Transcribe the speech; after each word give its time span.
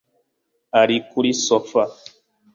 ari 0.81 0.97
kuri 1.09 1.29
sofa 1.45 1.83